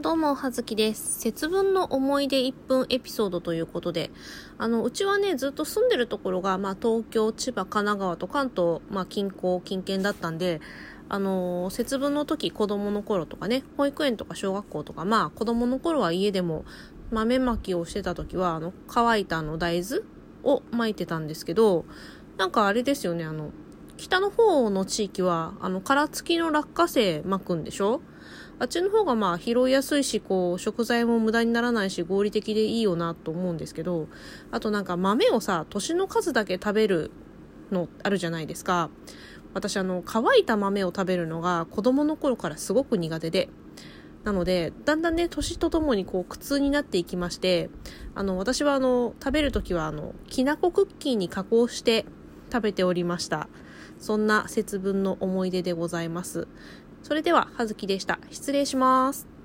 [0.00, 1.18] どうも、はずきです。
[1.18, 4.12] 節分の思い出1分エピソードということで、
[4.56, 10.60] あの、うちはね、ずっと住んでるところが、まあ、東京、千葉、神奈川と関東、まあ、近郊、近県だったんで、
[11.08, 16.64] あの節分の時、子供の頃とかね、保育園とか小学校とか、まあ、子供の頃は家でも
[17.10, 20.04] 豆まきをしてた時は、あの、乾いたあの大豆
[20.44, 21.84] を巻いてたんですけど、
[22.36, 23.50] なんかあれですよね、あの、
[23.98, 28.00] 北の方の地域は、あの、殻付きの落花生巻くんでしょ？
[28.60, 34.08] あっちの方がまあ拾いやすいし、こう、食材も無駄にならないし、合理的でいいよなと思うんですけど、
[34.52, 37.10] あとなんか豆をさ、年の数だけ食べる
[37.72, 38.88] のあるじゃないですか。
[39.52, 43.48] 私あの、乾いた豆を食べるのが子供の頃からすごく苦手で、
[44.22, 47.70] なので、だんだんね、年とともにこう、苦痛になっていきまして、
[48.14, 52.04] あの、私はあの、食べるときはあの、きなこクッキーに加工して
[52.52, 53.48] 食べておりました。
[53.98, 56.48] そんな節分の思い出でございます。
[57.02, 58.18] それでは、はずきでした。
[58.30, 59.37] 失礼します。